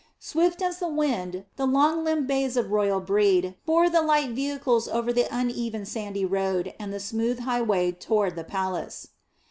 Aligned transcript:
Swift 0.17 0.63
as 0.63 0.79
the 0.79 0.87
wind 0.87 1.45
the 1.57 1.67
long 1.67 2.03
limbed 2.03 2.25
bays 2.25 2.57
of 2.57 2.71
royal 2.71 2.99
breed 2.99 3.53
bore 3.67 3.87
the 3.87 4.01
light 4.01 4.31
vehicles 4.31 4.87
over 4.87 5.13
the 5.13 5.27
uneven 5.29 5.85
sandy 5.85 6.25
road 6.25 6.73
and 6.79 6.91
the 6.91 6.99
smooth 6.99 7.41
highway 7.41 7.91
toward 7.91 8.35
the 8.35 8.43
palace. 8.43 9.09